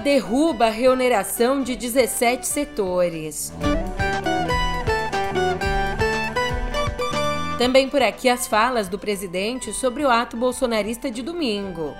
[0.00, 3.52] derruba a reoneração de 17 setores.
[7.58, 11.94] Também por aqui as falas do presidente sobre o ato bolsonarista de domingo.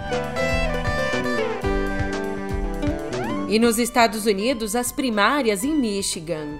[3.46, 6.58] E nos Estados Unidos, as primárias em Michigan.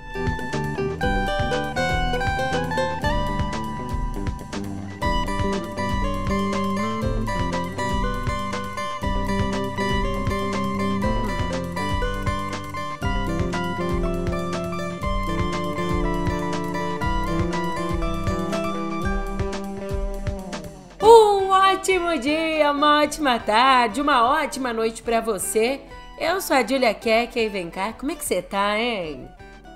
[21.81, 25.81] Ótimo dia, uma ótima tarde, uma ótima noite para você.
[26.21, 29.27] Eu sou a Julia Keck e vem cá, como é que você tá, hein?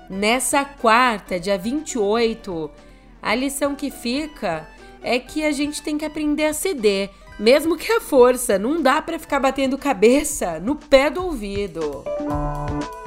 [0.07, 2.69] Nessa quarta, dia 28,
[3.23, 4.69] a lição que fica
[5.01, 9.01] é que a gente tem que aprender a ceder, mesmo que a força, não dá
[9.01, 12.03] para ficar batendo cabeça no pé do ouvido.
[12.19, 13.04] Música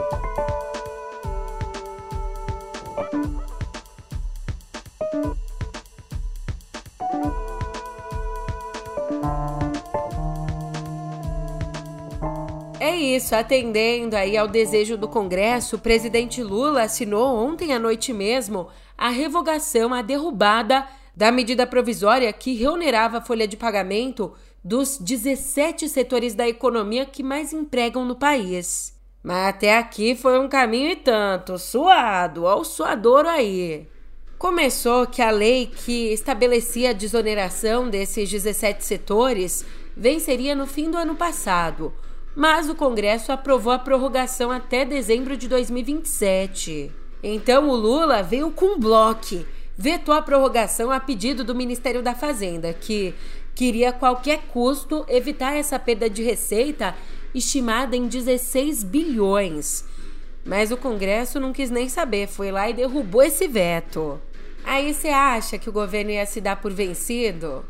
[12.99, 18.69] isso, atendendo aí ao desejo do Congresso, o presidente Lula assinou ontem à noite mesmo
[18.97, 24.33] a revogação, a derrubada da medida provisória que reonerava a folha de pagamento
[24.63, 28.95] dos 17 setores da economia que mais empregam no país.
[29.23, 33.87] Mas até aqui foi um caminho e tanto, suado, ó o suadouro aí.
[34.39, 39.65] Começou que a lei que estabelecia a desoneração desses 17 setores
[39.97, 41.93] venceria no fim do ano passado
[42.39, 46.89] mas o Congresso aprovou a prorrogação até dezembro de 2027.
[47.21, 49.45] Então o Lula veio com bloco,
[49.77, 53.13] vetou a prorrogação a pedido do Ministério da Fazenda, que
[53.57, 56.95] queria a qualquer custo evitar essa perda de receita
[57.35, 59.85] estimada em 16 bilhões.
[60.45, 64.21] Mas o Congresso não quis nem saber, foi lá e derrubou esse veto.
[64.63, 67.65] Aí você acha que o governo ia se dar por vencido?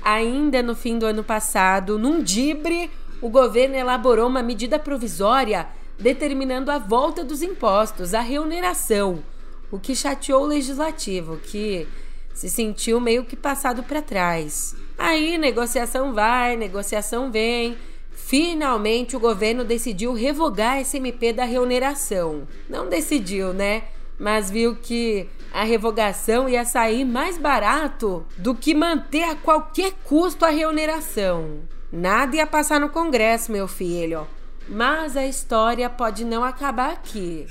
[0.00, 2.90] Ainda no fim do ano passado, num dibre,
[3.24, 5.66] o governo elaborou uma medida provisória
[5.98, 9.24] determinando a volta dos impostos, a reoneração,
[9.70, 11.88] o que chateou o legislativo, que
[12.34, 14.76] se sentiu meio que passado para trás.
[14.98, 17.78] Aí, negociação vai, negociação vem.
[18.10, 22.46] Finalmente, o governo decidiu revogar esse MP da reoneração.
[22.68, 23.84] Não decidiu, né?
[24.18, 30.44] Mas viu que a revogação ia sair mais barato do que manter a qualquer custo
[30.44, 31.72] a reoneração.
[31.96, 34.26] Nada ia passar no Congresso, meu filho.
[34.68, 37.46] Mas a história pode não acabar aqui.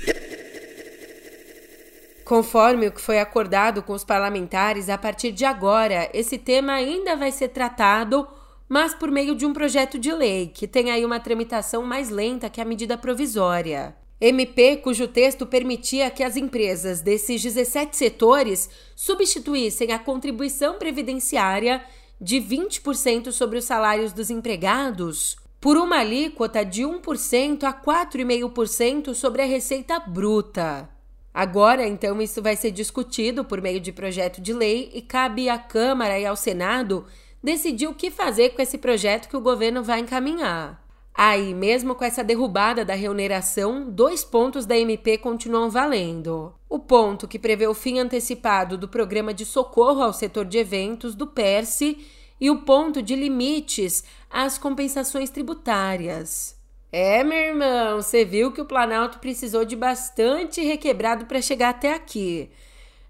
[2.26, 7.16] Conforme o que foi acordado com os parlamentares, a partir de agora, esse tema ainda
[7.16, 8.28] vai ser tratado,
[8.68, 12.50] mas por meio de um projeto de lei, que tem aí uma tramitação mais lenta
[12.50, 13.96] que a medida provisória.
[14.20, 21.82] MP cujo texto permitia que as empresas desses 17 setores substituíssem a contribuição previdenciária
[22.24, 29.42] de 20% sobre os salários dos empregados por uma alíquota de 1% a 4,5% sobre
[29.42, 30.88] a receita bruta.
[31.34, 35.58] Agora, então, isso vai ser discutido por meio de projeto de lei e cabe à
[35.58, 37.04] Câmara e ao Senado
[37.42, 40.82] decidir o que fazer com esse projeto que o governo vai encaminhar.
[41.16, 46.52] Aí, mesmo com essa derrubada da remuneração, dois pontos da MP continuam valendo.
[46.68, 51.14] O ponto que prevê o fim antecipado do programa de socorro ao setor de eventos
[51.14, 52.04] do PERSE
[52.40, 56.60] e o ponto de limites às compensações tributárias.
[56.90, 61.94] É, meu irmão, você viu que o Planalto precisou de bastante requebrado para chegar até
[61.94, 62.50] aqui.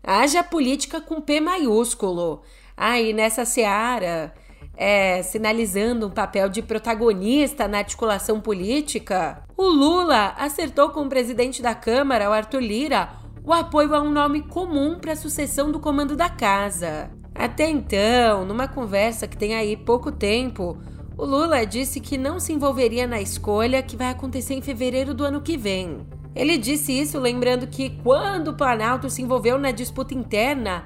[0.03, 2.43] Haja política com P maiúsculo.
[2.77, 4.35] Aí nessa seara
[4.77, 11.63] é, sinalizando um papel de protagonista na articulação política, o Lula acertou com o presidente
[11.63, 13.11] da Câmara, o Arthur Lira,
[13.45, 17.11] o apoio a um nome comum para a sucessão do comando da casa.
[17.35, 20.79] Até então, numa conversa que tem aí pouco tempo,
[21.17, 25.25] o Lula disse que não se envolveria na escolha que vai acontecer em fevereiro do
[25.25, 26.07] ano que vem.
[26.35, 30.85] Ele disse isso lembrando que quando o Planalto se envolveu na disputa interna,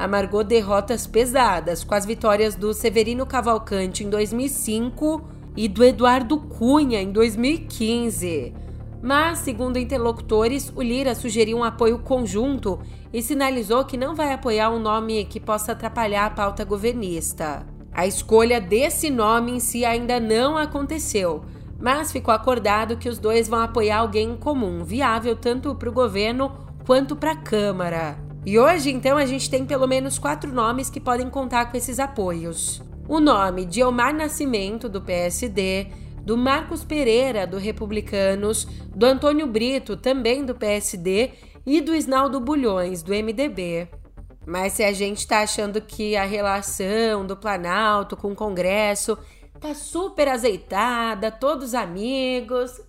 [0.00, 5.22] amargou derrotas pesadas com as vitórias do Severino Cavalcante em 2005
[5.54, 8.54] e do Eduardo Cunha em 2015.
[9.02, 12.80] Mas, segundo interlocutores, o Lira sugeriu um apoio conjunto
[13.12, 17.66] e sinalizou que não vai apoiar um nome que possa atrapalhar a pauta governista.
[17.92, 21.42] A escolha desse nome em si ainda não aconteceu,
[21.78, 25.92] mas ficou acordado que os dois vão apoiar alguém em comum, viável tanto para o
[25.92, 26.52] governo
[26.86, 28.29] quanto para a Câmara.
[28.44, 31.98] E hoje, então, a gente tem pelo menos quatro nomes que podem contar com esses
[31.98, 32.82] apoios.
[33.06, 35.88] O nome de Omar Nascimento, do PSD,
[36.24, 41.32] do Marcos Pereira, do Republicanos, do Antônio Brito, também do PSD,
[41.66, 43.88] e do Isnaldo Bulhões, do MDB.
[44.46, 49.18] Mas se a gente tá achando que a relação do Planalto com o Congresso
[49.60, 52.80] tá super azeitada, todos amigos.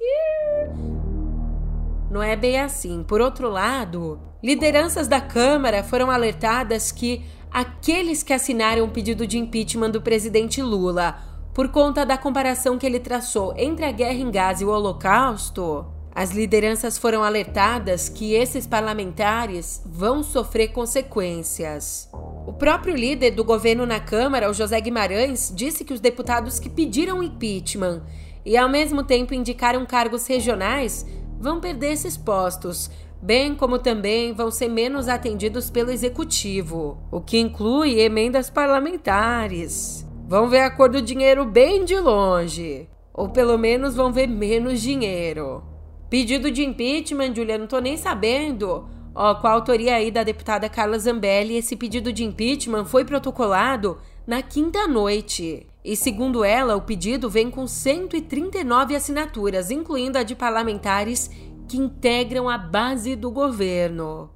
[2.12, 3.04] Não é bem assim.
[3.04, 9.38] Por outro lado, lideranças da Câmara foram alertadas que aqueles que assinaram o pedido de
[9.38, 11.16] impeachment do presidente Lula
[11.54, 15.86] por conta da comparação que ele traçou entre a guerra em Gaza e o Holocausto,
[16.14, 22.10] as lideranças foram alertadas que esses parlamentares vão sofrer consequências.
[22.46, 26.70] O próprio líder do governo na Câmara, o José Guimarães, disse que os deputados que
[26.70, 28.04] pediram impeachment
[28.46, 31.06] e ao mesmo tempo indicaram cargos regionais
[31.42, 32.90] vão perder esses postos,
[33.22, 40.08] bem como também vão ser menos atendidos pelo executivo, o que inclui emendas parlamentares.
[40.28, 44.80] Vão ver a cor do dinheiro bem de longe, ou pelo menos vão ver menos
[44.82, 45.64] dinheiro.
[46.10, 48.88] Pedido de impeachment, Julia, não tô nem sabendo.
[49.14, 53.98] Ó, com a autoria aí da deputada Carla Zambelli, esse pedido de impeachment foi protocolado
[54.26, 55.68] na quinta noite.
[55.84, 61.30] E segundo ela, o pedido vem com 139 assinaturas, incluindo a de parlamentares
[61.68, 64.30] que integram a base do governo.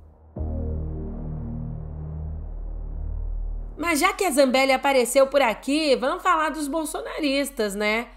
[3.78, 8.08] Mas já que a Zambelli apareceu por aqui, vamos falar dos bolsonaristas, né?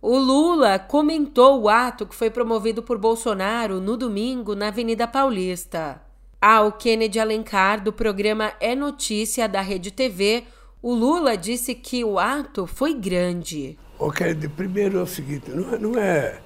[0.00, 6.00] O Lula comentou o ato que foi promovido por Bolsonaro no domingo na Avenida Paulista.
[6.40, 10.44] Ao Kennedy Alencar, do programa É Notícia da Rede TV,
[10.82, 13.78] o Lula disse que o ato foi grande.
[13.98, 16.40] Ô Kennedy, primeiro é o seguinte, não é, não é,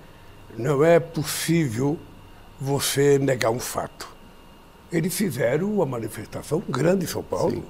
[0.57, 1.99] não é possível
[2.61, 4.09] você negar um fato.
[4.91, 7.53] Eles fizeram uma manifestação grande em São Paulo.
[7.53, 7.65] Sim.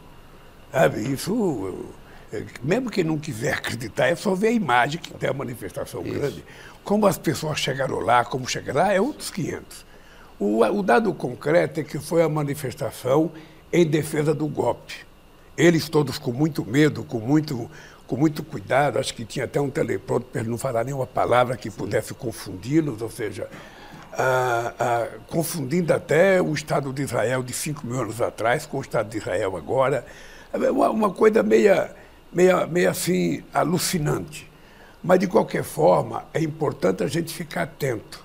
[0.72, 1.94] Sabe, isso
[2.34, 6.02] é, mesmo quem não quiser acreditar, é só ver a imagem que tem a manifestação
[6.02, 6.18] Isso.
[6.18, 6.44] grande.
[6.82, 9.86] Como as pessoas chegaram lá, como chegaram lá, é outros 500.
[10.38, 13.30] O, o dado concreto é que foi a manifestação
[13.72, 15.06] em defesa do golpe.
[15.56, 17.70] Eles todos com muito medo, com muito,
[18.06, 21.56] com muito cuidado, acho que tinha até um telepronto para ele não falar nenhuma palavra
[21.56, 23.48] que pudesse confundi-los, ou seja,
[24.12, 28.80] ah, ah, confundindo até o Estado de Israel de 5 mil anos atrás com o
[28.80, 30.04] Estado de Israel agora.
[30.52, 31.94] É uma, uma coisa meia
[32.34, 34.50] meio, meio assim alucinante.
[35.02, 38.24] Mas, de qualquer forma, é importante a gente ficar atento.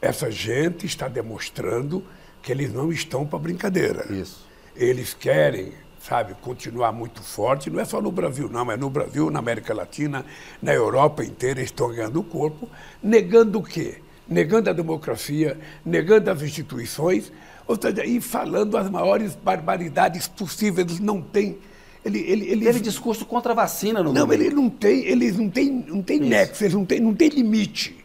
[0.00, 2.04] Essa gente está demonstrando
[2.42, 4.06] que eles não estão para brincadeira.
[4.12, 4.46] Isso.
[4.74, 5.72] Eles querem,
[6.08, 7.68] sabe, continuar muito forte.
[7.68, 8.70] Não é só no Brasil, não.
[8.70, 10.24] É no Brasil, na América Latina,
[10.62, 12.68] na Europa inteira, estão ganhando o corpo.
[13.02, 13.96] Negando o quê?
[14.26, 17.30] Negando a democracia, negando as instituições,
[17.66, 20.86] ou seja, e falando as maiores barbaridades possíveis.
[20.86, 21.58] Eles não têm
[22.04, 25.50] ele, ele, ele teve discurso contra a vacina no Não, ele não tem, eles não
[25.50, 27.96] tem, não tem nexo, eles não tem, não tem limite.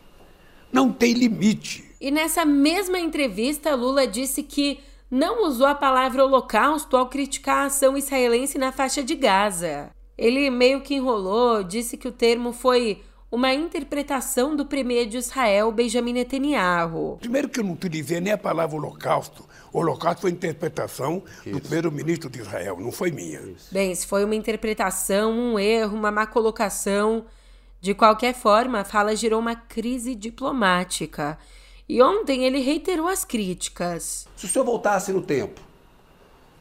[0.72, 1.86] Não tem limite.
[2.02, 4.80] E nessa mesma entrevista, Lula disse que
[5.14, 9.92] não usou a palavra holocausto ao criticar a ação israelense na faixa de Gaza.
[10.18, 15.72] Ele meio que enrolou, disse que o termo foi uma interpretação do premier de Israel,
[15.72, 17.18] Benjamin Netanyahu.
[17.20, 19.48] Primeiro que eu não utilizei nem a palavra holocausto.
[19.72, 21.52] O holocausto foi interpretação Isso.
[21.52, 23.40] do primeiro-ministro de Israel, não foi minha.
[23.40, 23.72] Isso.
[23.72, 27.26] Bem, se foi uma interpretação, um erro, uma má colocação,
[27.80, 31.38] de qualquer forma, a fala gerou uma crise diplomática.
[31.88, 34.28] E ontem ele reiterou as críticas.
[34.38, 35.60] Se o senhor voltasse no tempo,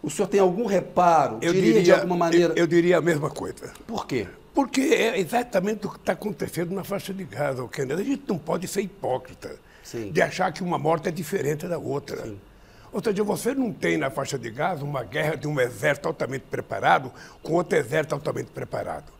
[0.03, 1.39] o senhor tem algum reparo?
[1.41, 2.53] Eu diria, de alguma maneira.
[2.55, 3.73] Eu, eu diria a mesma coisa.
[3.87, 4.27] Por quê?
[4.53, 8.03] Porque é exatamente o que está acontecendo na faixa de Gaza, Kennedy.
[8.03, 10.11] A gente não pode ser hipócrita Sim.
[10.11, 12.25] de achar que uma morte é diferente da outra.
[12.25, 12.39] Sim.
[12.93, 16.45] Ou seja, você não tem na faixa de Gaza uma guerra de um exército altamente
[16.51, 17.11] preparado
[17.43, 19.11] com outro exército altamente preparado.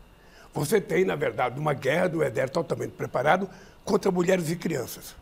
[0.53, 3.49] Você tem, na verdade, uma guerra do exército altamente preparado
[3.83, 5.15] contra mulheres e crianças.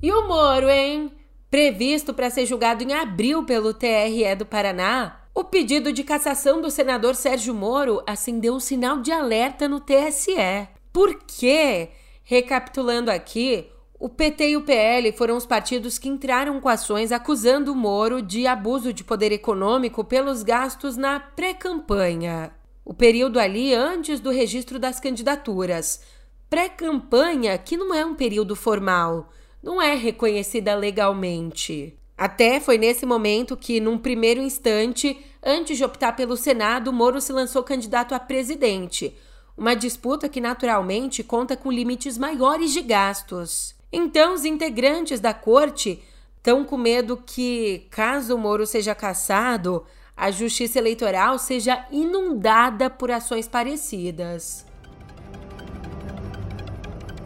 [0.00, 1.10] E o Moro, hein?
[1.50, 6.70] Previsto para ser julgado em abril pelo TRE do Paraná, o pedido de cassação do
[6.70, 10.68] senador Sérgio Moro acendeu um sinal de alerta no TSE.
[10.92, 11.88] Por quê?
[12.22, 13.66] Recapitulando aqui,
[13.98, 18.22] o PT e o PL foram os partidos que entraram com ações acusando o Moro
[18.22, 22.52] de abuso de poder econômico pelos gastos na pré-campanha.
[22.84, 26.02] O período ali antes do registro das candidaturas.
[26.48, 29.28] Pré-campanha, que não é um período formal,
[29.68, 31.94] não é reconhecida legalmente.
[32.16, 37.30] Até foi nesse momento que, num primeiro instante, antes de optar pelo Senado, Moro se
[37.34, 39.14] lançou candidato a presidente
[39.58, 43.74] uma disputa que naturalmente conta com limites maiores de gastos.
[43.92, 46.00] Então, os integrantes da corte
[46.36, 49.84] estão com medo que, caso Moro seja cassado,
[50.16, 54.64] a justiça eleitoral seja inundada por ações parecidas.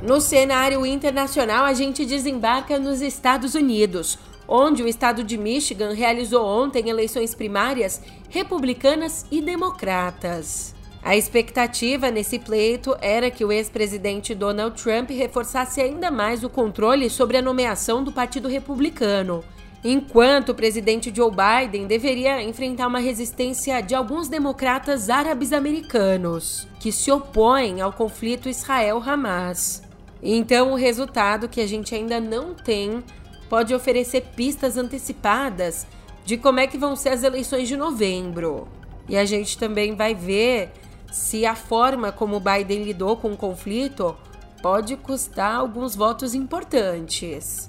[0.03, 4.19] No cenário internacional, a gente desembarca nos Estados Unidos,
[4.49, 10.75] onde o estado de Michigan realizou ontem eleições primárias republicanas e democratas.
[11.05, 17.09] A expectativa nesse pleito era que o ex-presidente Donald Trump reforçasse ainda mais o controle
[17.09, 19.45] sobre a nomeação do Partido Republicano
[19.85, 26.93] enquanto o presidente Joe Biden deveria enfrentar uma resistência de alguns democratas árabes americanos que
[26.93, 29.83] se opõem ao conflito Israel-Hamas.
[30.23, 33.03] Então, o resultado que a gente ainda não tem
[33.49, 35.87] pode oferecer pistas antecipadas
[36.25, 38.69] de como é que vão ser as eleições de novembro.
[39.09, 40.71] E a gente também vai ver
[41.11, 44.17] se a forma como Biden lidou com o conflito
[44.63, 47.69] pode custar alguns votos importantes.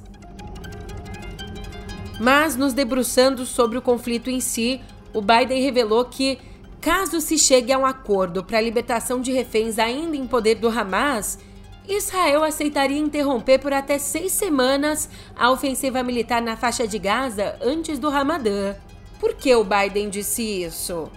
[2.21, 4.79] Mas, nos debruçando sobre o conflito em si,
[5.13, 6.37] o Biden revelou que,
[6.79, 10.69] caso se chegue a um acordo para a libertação de reféns ainda em poder do
[10.69, 11.39] Hamas,
[11.87, 17.99] Israel aceitaria interromper por até seis semanas a ofensiva militar na faixa de Gaza antes
[17.99, 18.75] do Ramadã.
[19.19, 21.09] Por que o Biden disse isso?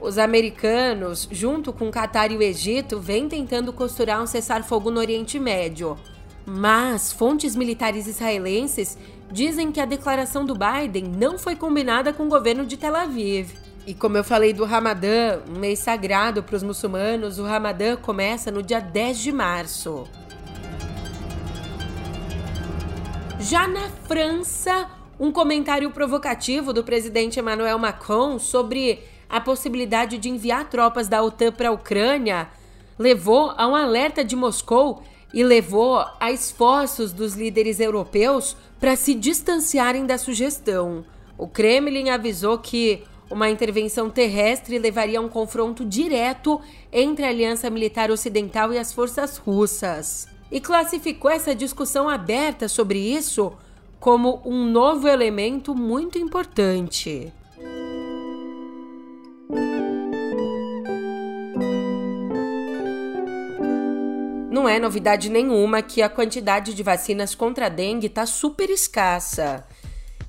[0.00, 5.38] Os americanos, junto com Catar e o Egito, vêm tentando costurar um cessar-fogo no Oriente
[5.38, 5.96] Médio.
[6.46, 8.98] Mas fontes militares israelenses
[9.30, 13.63] dizem que a declaração do Biden não foi combinada com o governo de Tel Aviv.
[13.86, 18.50] E como eu falei do Ramadã, um mês sagrado para os muçulmanos, o Ramadã começa
[18.50, 20.08] no dia 10 de março.
[23.38, 30.70] Já na França, um comentário provocativo do presidente Emmanuel Macron sobre a possibilidade de enviar
[30.70, 32.48] tropas da OTAN para a Ucrânia
[32.98, 39.14] levou a um alerta de Moscou e levou a esforços dos líderes europeus para se
[39.14, 41.04] distanciarem da sugestão.
[41.36, 46.60] O Kremlin avisou que uma intervenção terrestre levaria a um confronto direto
[46.92, 50.28] entre a Aliança Militar Ocidental e as forças russas.
[50.50, 53.52] E classificou essa discussão aberta sobre isso
[53.98, 57.32] como um novo elemento muito importante.
[64.50, 69.66] Não é novidade nenhuma que a quantidade de vacinas contra a dengue está super escassa.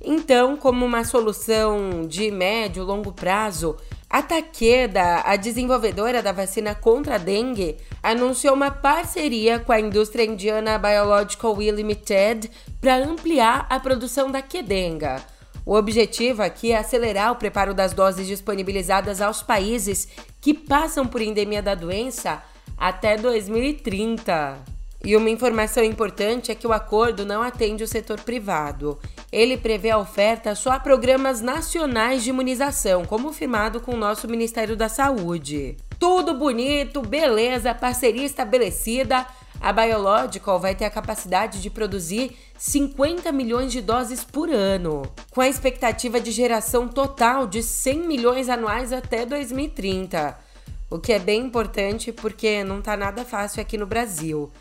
[0.01, 3.75] Então, como uma solução de médio e longo prazo,
[4.09, 10.23] a Takeda, a desenvolvedora da vacina contra a dengue, anunciou uma parceria com a indústria
[10.23, 12.49] indiana Biological We Limited
[12.79, 15.21] para ampliar a produção da Kedenga.
[15.65, 20.07] O objetivo aqui é acelerar o preparo das doses disponibilizadas aos países
[20.39, 22.43] que passam por endemia da doença
[22.77, 24.74] até 2030.
[25.05, 28.97] E uma informação importante é que o acordo não atende o setor privado.
[29.31, 34.27] Ele prevê a oferta só a programas nacionais de imunização, como firmado com o nosso
[34.27, 35.77] Ministério da Saúde.
[35.99, 39.27] Tudo bonito, beleza, parceria estabelecida.
[39.61, 45.39] A Biological vai ter a capacidade de produzir 50 milhões de doses por ano, com
[45.39, 50.45] a expectativa de geração total de 100 milhões anuais até 2030
[50.89, 54.51] o que é bem importante porque não está nada fácil aqui no Brasil.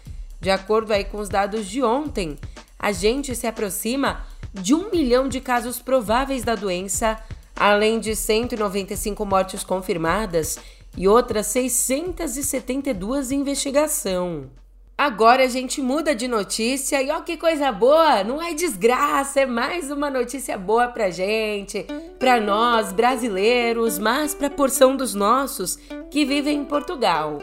[0.44, 2.36] De acordo aí com os dados de ontem,
[2.78, 7.18] a gente se aproxima de um milhão de casos prováveis da doença,
[7.56, 10.58] além de 195 mortes confirmadas
[10.98, 14.50] e outras 672 em investigação.
[14.98, 19.46] Agora a gente muda de notícia e ó que coisa boa, não é desgraça, é
[19.46, 21.86] mais uma notícia boa pra gente,
[22.18, 25.78] pra nós brasileiros, mas pra porção dos nossos
[26.10, 27.38] que vivem em Portugal.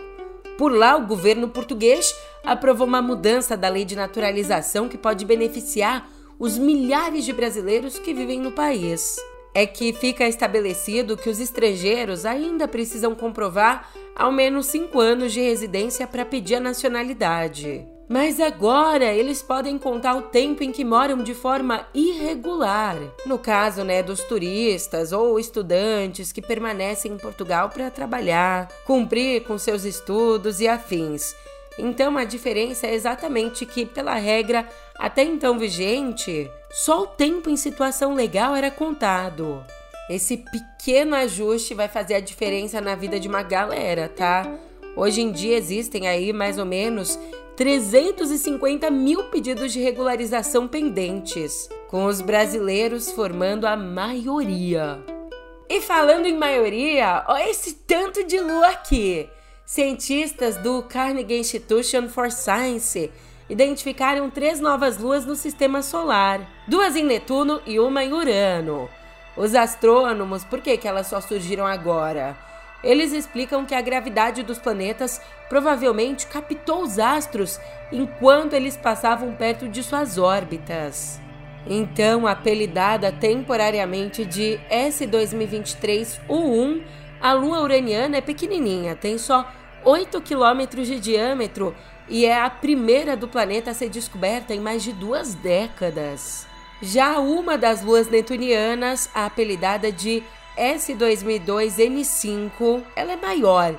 [0.56, 6.10] Por lá, o governo português aprovou uma mudança da lei de naturalização que pode beneficiar
[6.40, 9.18] os milhares de brasileiros que vivem no país
[9.54, 15.42] é que fica estabelecido que os estrangeiros ainda precisam comprovar ao menos cinco anos de
[15.42, 17.86] residência para pedir a nacionalidade.
[18.08, 22.98] Mas agora eles podem contar o tempo em que moram de forma irregular.
[23.26, 29.58] No caso, né, dos turistas ou estudantes que permanecem em Portugal para trabalhar, cumprir com
[29.58, 31.34] seus estudos e afins.
[31.78, 37.58] Então a diferença é exatamente que, pela regra até então vigente, só o tempo em
[37.58, 39.64] situação legal era contado.
[40.10, 44.46] Esse pequeno ajuste vai fazer a diferença na vida de uma galera, tá?
[44.96, 47.18] Hoje em dia existem aí mais ou menos
[47.56, 55.00] 350 mil pedidos de regularização pendentes, com os brasileiros formando a maioria.
[55.70, 59.30] E falando em maioria, ó esse tanto de lua aqui!
[59.66, 63.12] Cientistas do Carnegie Institution for Science
[63.50, 68.90] identificaram três novas luas no sistema solar, duas em Netuno e uma em Urano.
[69.38, 72.38] Os astrônomos, por que, que elas só surgiram agora?
[72.84, 77.60] Eles explicam que a gravidade dos planetas provavelmente captou os astros
[77.92, 81.22] enquanto eles passavam perto de suas órbitas.
[81.68, 86.82] Então, apelidada temporariamente de S2023-U1,
[87.22, 89.50] a Lua uraniana é pequenininha, tem só
[89.84, 91.76] 8 quilômetros de diâmetro
[92.10, 96.46] e é a primeira do planeta a ser descoberta em mais de duas décadas.
[96.82, 100.24] Já uma das luas netunianas, apelidada de
[100.58, 103.76] S2002N5, ela é maior,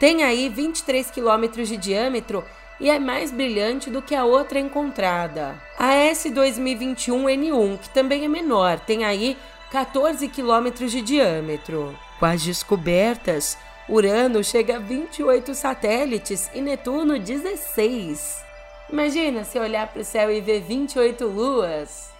[0.00, 2.42] tem aí 23 quilômetros de diâmetro
[2.78, 5.54] e é mais brilhante do que a outra encontrada.
[5.78, 9.36] A S2021N1, que também é menor, tem aí
[9.70, 11.96] 14 quilômetros de diâmetro.
[12.18, 13.58] Com as descobertas,
[13.88, 18.44] Urano chega a 28 satélites e Netuno 16.
[18.90, 22.15] Imagina se olhar para o céu e ver 28 luas.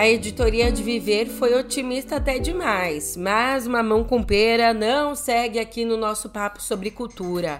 [0.00, 5.84] A editoria de Viver foi otimista até demais, mas Mamão com Pera não segue aqui
[5.84, 7.58] no nosso papo sobre cultura.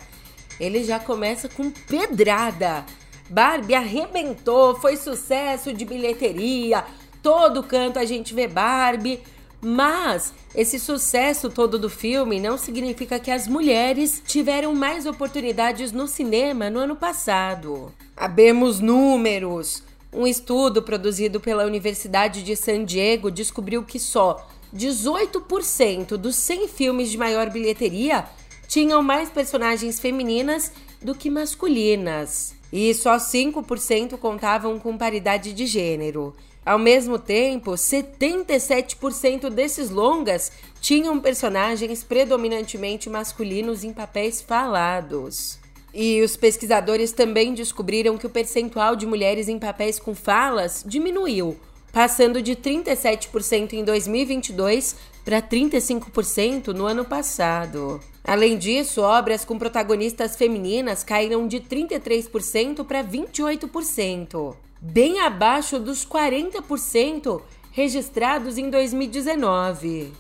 [0.59, 2.87] Ele já começa com pedrada.
[3.29, 6.83] Barbie arrebentou, foi sucesso de bilheteria,
[7.23, 9.21] todo canto a gente vê Barbie.
[9.61, 16.09] Mas esse sucesso todo do filme não significa que as mulheres tiveram mais oportunidades no
[16.09, 17.93] cinema no ano passado.
[18.17, 19.90] Abemos números.
[20.13, 27.11] Um estudo produzido pela Universidade de San Diego descobriu que só 18% dos 100 filmes
[27.11, 28.27] de maior bilheteria
[28.67, 32.55] tinham mais personagens femininas do que masculinas.
[32.73, 36.35] E só 5% contavam com paridade de gênero.
[36.65, 45.59] Ao mesmo tempo, 77% desses longas tinham personagens predominantemente masculinos em papéis falados.
[45.93, 51.57] E os pesquisadores também descobriram que o percentual de mulheres em papéis com falas diminuiu,
[51.93, 58.01] passando de 37% em 2022 para 35% no ano passado.
[58.25, 67.43] Além disso, obras com protagonistas femininas caíram de 33% para 28%, bem abaixo dos 40%
[67.73, 70.13] registrados em 2019.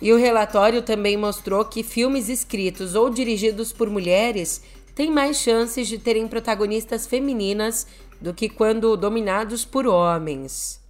[0.00, 4.60] E o relatório também mostrou que filmes escritos ou dirigidos por mulheres
[4.96, 7.86] têm mais chances de terem protagonistas femininas
[8.18, 10.80] do que quando dominados por homens.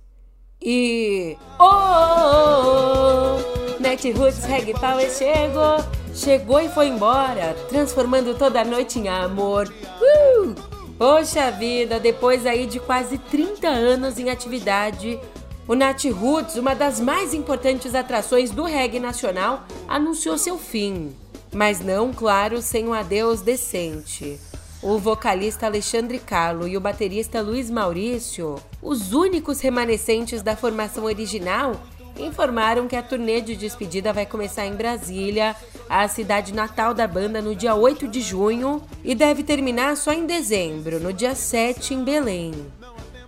[0.63, 1.37] E.
[1.59, 1.65] Oh!
[1.65, 3.41] oh,
[3.77, 5.85] oh, Net Roots Reg Power chegou!
[6.15, 9.71] Chegou e foi embora, transformando toda a noite em amor.
[10.01, 10.55] Uh!
[10.97, 15.21] Poxa vida, depois aí de quase 30 anos em atividade,
[15.69, 21.15] o Nat Roots, uma das mais importantes atrações do reggae nacional, anunciou seu fim
[21.57, 24.39] mas não, claro, sem um adeus decente.
[24.83, 31.81] O vocalista Alexandre Carlo e o baterista Luiz Maurício, os únicos remanescentes da formação original,
[32.19, 35.57] informaram que a turnê de despedida vai começar em Brasília,
[35.89, 40.27] a cidade natal da banda, no dia 8 de junho e deve terminar só em
[40.27, 42.53] dezembro, no dia 7 em Belém.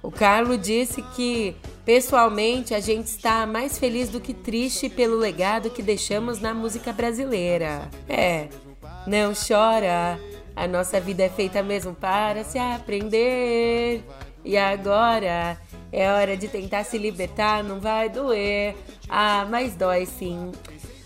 [0.09, 5.71] O Carlo disse que Pessoalmente, a gente está mais feliz do que triste pelo legado
[5.71, 7.89] que deixamos na música brasileira.
[8.07, 8.49] É,
[9.07, 10.21] não chora,
[10.55, 14.05] a nossa vida é feita mesmo para se aprender.
[14.45, 15.59] E agora
[15.91, 18.77] é hora de tentar se libertar, não vai doer.
[19.09, 20.53] Ah, mas dói sim.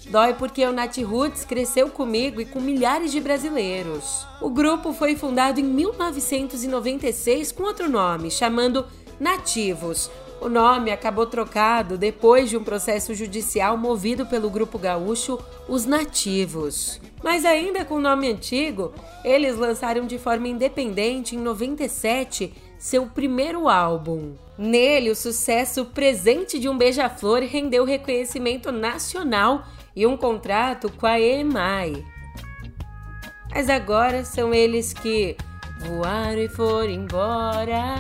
[0.09, 4.27] Dói porque o Nat Roots cresceu comigo e com milhares de brasileiros.
[4.41, 8.87] O grupo foi fundado em 1996 com outro nome, chamando
[9.19, 10.11] Nativos,
[10.43, 15.39] o nome acabou trocado depois de um processo judicial movido pelo grupo gaúcho
[15.69, 17.01] Os Nativos.
[17.23, 18.93] Mas ainda com o nome antigo,
[19.25, 24.35] eles lançaram de forma independente em 97 seu primeiro álbum.
[24.59, 31.21] Nele, o sucesso Presente de um Beija-Flor rendeu reconhecimento nacional e um contrato com a
[31.21, 32.05] EMI.
[33.55, 35.37] Mas agora são eles que
[35.81, 37.97] voaram e foram embora.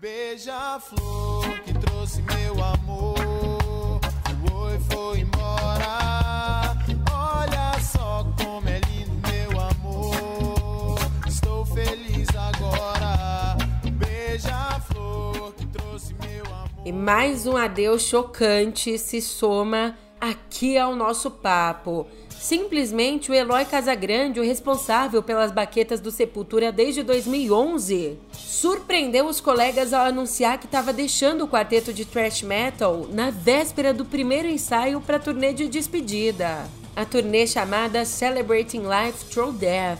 [0.00, 4.00] Beija-flor que trouxe meu amor,
[4.48, 6.74] foi, foi embora.
[7.12, 10.98] Olha só como é lindo meu amor.
[11.26, 13.56] Estou feliz agora.
[13.92, 16.86] Beija-flor que trouxe meu amor.
[16.86, 22.06] E mais um adeus chocante se soma aqui ao nosso papo.
[22.30, 29.92] Simplesmente o Eloy Casagrande, o responsável pelas baquetas do Sepultura desde 2011, surpreendeu os colegas
[29.92, 35.00] ao anunciar que estava deixando o quarteto de thrash metal na véspera do primeiro ensaio
[35.00, 39.98] para a turnê de despedida, a turnê chamada Celebrating Life Through Death.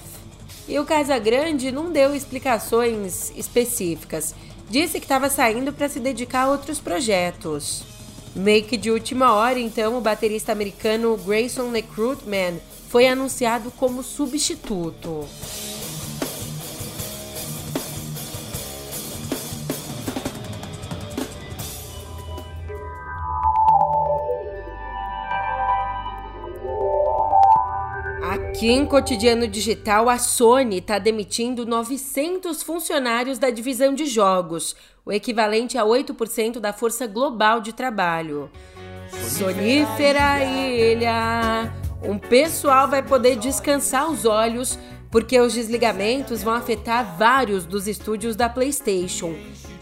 [0.69, 4.37] E o Casagrande não deu explicações específicas,
[4.71, 7.92] disse que estava saindo para se dedicar a outros projetos.
[8.35, 15.27] Meio que de última hora, então, o baterista americano Grayson Recruitman foi anunciado como substituto.
[28.63, 35.11] Aqui em Cotidiano Digital, a Sony está demitindo 900 funcionários da divisão de jogos, o
[35.11, 38.49] equivalente a 8% da força global de trabalho.
[39.11, 41.75] Sonífera ilha!
[42.05, 44.79] Um pessoal vai poder descansar os olhos
[45.11, 49.35] porque os desligamentos vão afetar vários dos estúdios da PlayStation,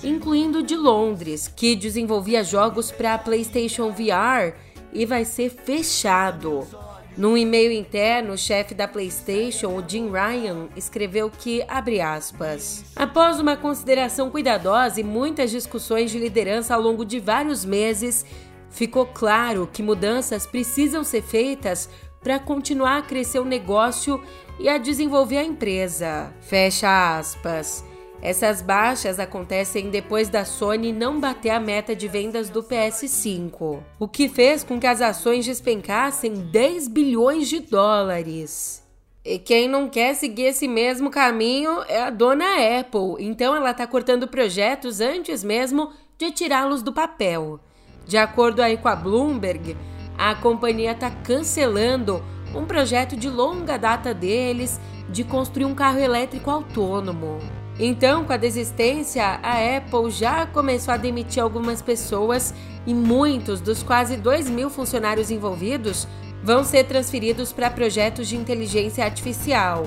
[0.03, 4.57] incluindo de Londres, que desenvolvia jogos para PlayStation VR
[4.91, 6.90] e vai ser fechado.
[7.21, 13.39] Num e-mail interno, o chefe da PlayStation, o Jim Ryan, escreveu que, abre aspas, após
[13.39, 18.25] uma consideração cuidadosa e muitas discussões de liderança ao longo de vários meses,
[18.71, 21.91] ficou claro que mudanças precisam ser feitas
[22.23, 24.19] para continuar a crescer o negócio
[24.59, 26.33] e a desenvolver a empresa.
[26.41, 27.85] Fecha aspas.
[28.23, 34.07] Essas baixas acontecem depois da Sony não bater a meta de vendas do PS5, o
[34.07, 38.87] que fez com que as ações despencassem 10 bilhões de dólares.
[39.25, 42.45] E quem não quer seguir esse mesmo caminho é a dona
[42.79, 47.59] Apple, então ela está cortando projetos antes mesmo de tirá-los do papel.
[48.07, 49.77] De acordo aí com a Bloomberg,
[50.19, 52.23] a companhia está cancelando
[52.55, 54.79] um projeto de longa data deles
[55.09, 57.60] de construir um carro elétrico autônomo.
[57.83, 62.53] Então, com a desistência, a Apple já começou a demitir algumas pessoas
[62.87, 66.07] e muitos dos quase 2 mil funcionários envolvidos
[66.45, 69.87] vão ser transferidos para projetos de inteligência artificial.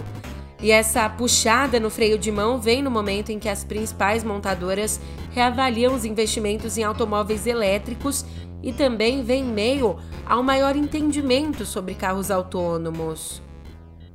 [0.60, 5.00] E essa puxada no freio de mão vem no momento em que as principais montadoras
[5.30, 8.26] reavaliam os investimentos em automóveis elétricos
[8.64, 13.40] e também vem meio ao maior entendimento sobre carros autônomos.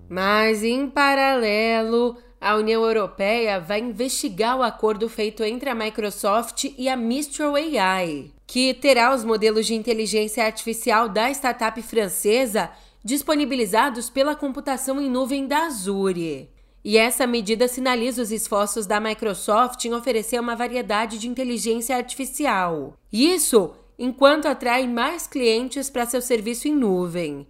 [0.09, 6.89] Mas, em paralelo, a União Europeia vai investigar o acordo feito entre a Microsoft e
[6.89, 12.71] a Mistral AI, que terá os modelos de inteligência artificial da startup francesa
[13.03, 16.49] disponibilizados pela computação em nuvem da Azure.
[16.85, 22.95] E essa medida sinaliza os esforços da Microsoft em oferecer uma variedade de inteligência artificial.
[23.13, 27.47] Isso enquanto atrai mais clientes para seu serviço em nuvem.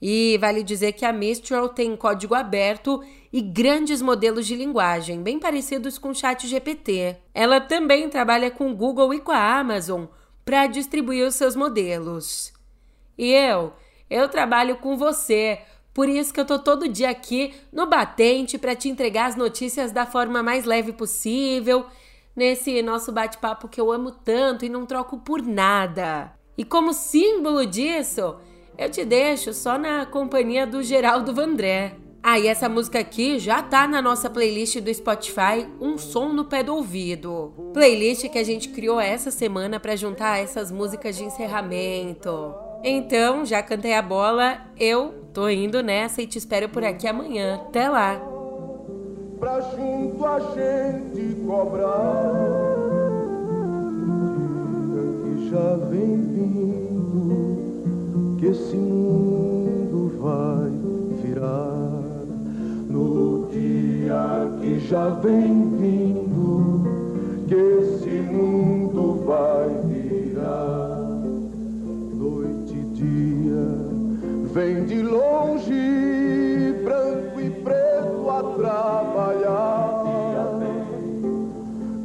[0.00, 5.38] E vale dizer que a Mistral tem código aberto e grandes modelos de linguagem, bem
[5.38, 7.16] parecidos com o Chat GPT.
[7.34, 10.04] Ela também trabalha com o Google e com a Amazon
[10.44, 12.52] para distribuir os seus modelos.
[13.18, 13.72] E eu,
[14.08, 15.60] eu trabalho com você,
[15.94, 19.92] por isso que eu tô todo dia aqui no batente para te entregar as notícias
[19.92, 21.86] da forma mais leve possível,
[22.36, 26.32] nesse nosso bate-papo que eu amo tanto e não troco por nada.
[26.58, 28.36] E como símbolo disso,
[28.78, 31.94] eu te deixo só na companhia do Geraldo Vandré.
[32.22, 36.44] Ah, e essa música aqui já tá na nossa playlist do Spotify, Um Som no
[36.44, 37.54] Pé do Ouvido.
[37.72, 42.52] Playlist que a gente criou essa semana para juntar essas músicas de encerramento.
[42.82, 47.60] Então, já cantei a bola, eu tô indo nessa e te espero por aqui amanhã.
[47.68, 48.20] Até lá!
[49.38, 52.32] Pra junto a gente cobrar
[55.22, 56.95] que já vem vindo
[58.38, 60.70] que esse mundo vai
[61.22, 61.76] virar
[62.88, 66.84] no dia que já vem vindo,
[67.48, 70.98] que esse mundo vai virar.
[72.14, 73.68] Noite e dia
[74.52, 79.96] vem de longe, branco e preto a trabalhar.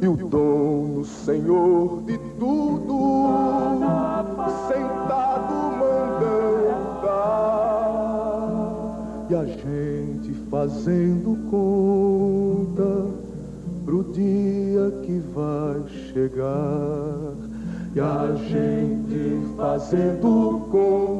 [0.00, 2.71] E o dono, Senhor de tudo,
[9.32, 13.06] e a gente fazendo conta
[13.82, 17.32] pro dia que vai chegar.
[17.94, 21.11] E a gente fazendo conta